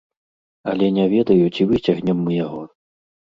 Але 0.71 0.87
не 0.97 1.03
ведаю, 1.11 1.45
ці 1.55 1.67
выцягнем 1.73 2.17
мы 2.25 2.31
яго. 2.45 2.61